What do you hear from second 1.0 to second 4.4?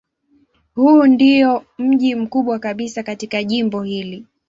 ndiyo mji mkubwa kabisa katika jimbo hili.